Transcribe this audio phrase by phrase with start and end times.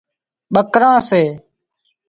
[0.53, 1.21] ٻڪران سي